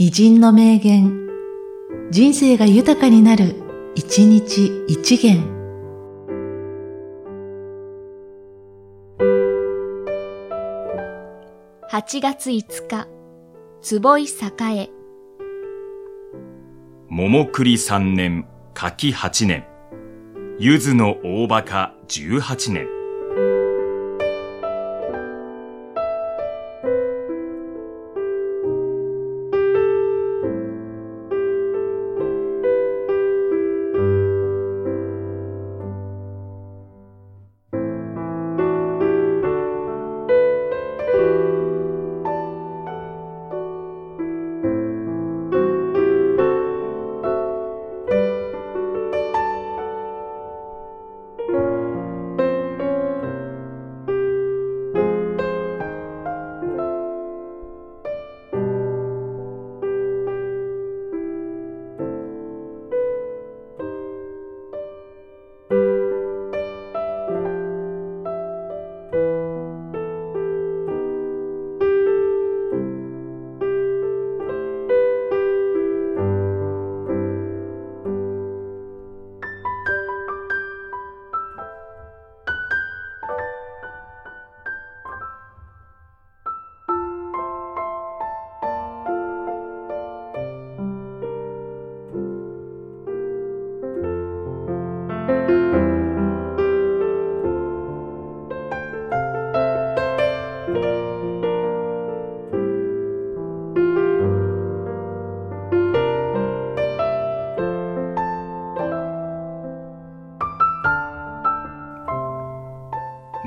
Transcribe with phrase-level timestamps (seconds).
[0.00, 1.26] 偉人の名言、
[2.12, 3.56] 人生が豊かになる、
[3.96, 5.42] 一日一元。
[11.90, 13.08] 8月5日、
[13.82, 14.90] 坪井栄。
[17.08, 19.64] 桃栗三年、柿八年。
[20.60, 22.97] 柚子の大バカ十八年。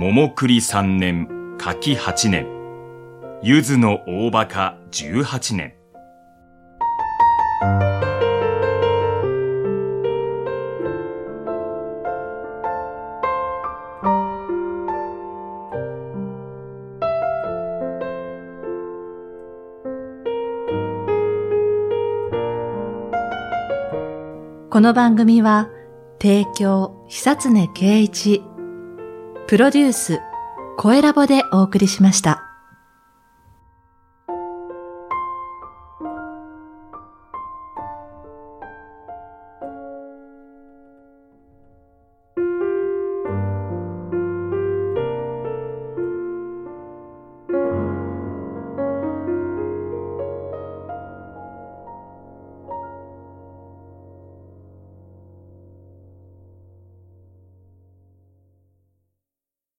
[0.00, 1.26] 桃栗三年、
[1.58, 2.46] 柿八年。
[3.42, 5.74] 柚子の大バカ十八年。
[24.70, 25.68] この番組は、
[26.20, 28.44] 提供、久常圭一、
[29.48, 30.20] プロデュース、
[30.76, 32.47] 声ラボでお送りしました。